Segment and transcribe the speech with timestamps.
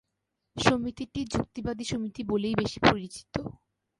[0.57, 3.33] সমিতিটি "যুক্তিবাদী সমিতি" বলেই বেশি পরিচিত।